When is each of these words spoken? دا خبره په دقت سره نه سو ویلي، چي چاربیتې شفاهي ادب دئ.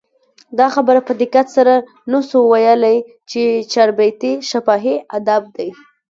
دا 0.59 0.67
خبره 0.75 0.99
په 1.07 1.13
دقت 1.21 1.47
سره 1.57 1.73
نه 2.11 2.19
سو 2.29 2.37
ویلي، 2.51 2.97
چي 3.29 3.41
چاربیتې 3.73 4.31
شفاهي 4.49 4.95
ادب 5.17 5.43
دئ. 5.55 5.69